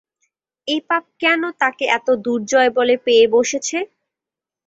[0.67, 3.77] এ পাপ কেন তাকে এত দুর্জয় বলে পেয়ে বসেছে?